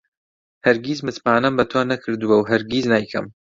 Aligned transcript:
هەرگیز 0.65 0.99
متمانەم 1.07 1.53
بە 1.57 1.65
تۆ 1.71 1.79
نەکردووە 1.91 2.35
و 2.37 2.47
هەرگیز 2.51 2.85
نایکەم. 2.91 3.25